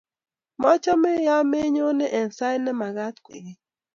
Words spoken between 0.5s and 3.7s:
Machome ya menyoni eng' sait ne mekat kwekeny